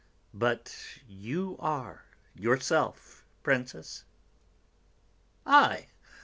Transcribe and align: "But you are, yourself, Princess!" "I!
"But 0.33 0.75
you 1.07 1.57
are, 1.59 2.05
yourself, 2.33 3.23
Princess!" 3.43 4.03
"I! 5.45 5.89